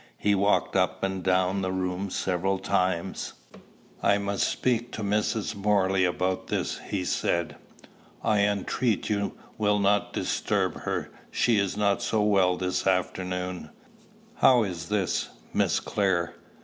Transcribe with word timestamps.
He 0.17 0.33
walked 0.33 0.75
up 0.75 1.03
and 1.03 1.21
down 1.21 1.61
the 1.61 1.71
room 1.71 2.09
several 2.09 2.57
times. 2.57 3.33
"I 4.01 4.17
must 4.17 4.47
speak 4.49 4.91
to 4.93 5.03
Mrs. 5.03 5.53
Morley 5.53 6.05
about 6.05 6.47
this." 6.47 6.79
he 6.87 7.05
said. 7.05 7.55
"I 8.23 8.39
entreat 8.39 9.11
you 9.11 9.33
will 9.59 9.77
not 9.77 10.11
disturb 10.11 10.73
her. 10.85 11.11
She 11.29 11.59
is 11.59 11.77
not 11.77 12.01
so 12.01 12.23
well 12.23 12.57
this 12.57 12.87
afternoon." 12.87 13.69
"How 14.37 14.63
is 14.63 14.89
this, 14.89 15.29
Miss 15.53 15.79
Clare? 15.79 16.33